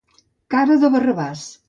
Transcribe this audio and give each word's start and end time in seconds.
Cara 0.55 0.79
de 0.85 0.91
Barrabàs. 0.95 1.45